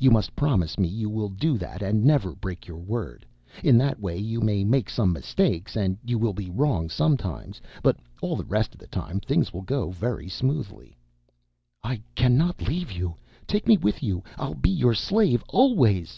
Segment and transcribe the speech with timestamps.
[0.00, 3.26] You must promise me you will do that and never break your word.
[3.62, 8.36] In that way you may make some mistakes and will be wrong sometimes, but all
[8.36, 10.96] the rest of the time things will go very smoothly."
[11.84, 13.16] "I cannot leave you!
[13.46, 16.14] Take me with you I'll be your slave always!"